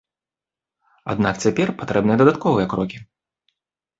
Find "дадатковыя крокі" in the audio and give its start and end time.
2.21-2.97